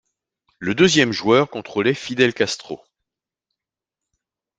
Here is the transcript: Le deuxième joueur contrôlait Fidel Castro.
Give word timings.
Le 0.57 0.73
deuxième 0.73 1.11
joueur 1.11 1.51
contrôlait 1.51 1.93
Fidel 1.93 2.33
Castro. 2.33 2.83